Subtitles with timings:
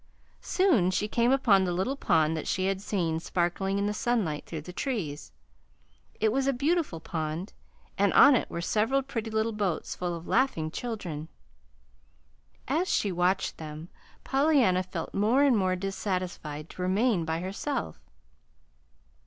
[0.41, 4.47] Soon she came upon the little pond that she had seen sparkling in the sunlight
[4.47, 5.31] through the trees.
[6.19, 7.53] It was a beautiful pond,
[7.99, 11.29] and on it were several pretty little boats full of laughing children.
[12.67, 13.89] As she watched them,
[14.23, 17.99] Pollyanna felt more and more dissatisfied to remain by herself.